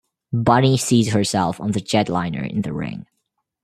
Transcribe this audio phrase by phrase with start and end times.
[0.33, 3.05] Bunny sees herself on the jetliner in the ring.